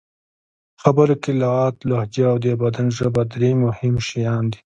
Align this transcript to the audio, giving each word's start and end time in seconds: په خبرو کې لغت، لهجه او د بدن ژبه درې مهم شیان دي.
په 0.75 0.77
خبرو 0.83 1.15
کې 1.23 1.31
لغت، 1.41 1.75
لهجه 1.89 2.25
او 2.31 2.37
د 2.45 2.47
بدن 2.61 2.87
ژبه 2.97 3.21
درې 3.33 3.51
مهم 3.63 3.95
شیان 4.07 4.43
دي. 4.51 4.59